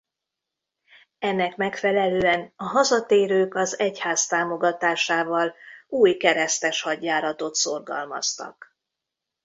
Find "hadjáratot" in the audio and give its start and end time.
6.81-7.55